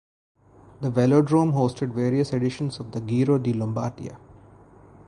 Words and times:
The 0.79 0.89
velodrome 0.89 1.51
hosted 1.53 1.93
various 1.93 2.33
editions 2.33 2.79
of 2.79 2.91
the 2.91 3.01
Giro 3.01 3.37
di 3.37 3.53
Lombardia. 3.53 4.17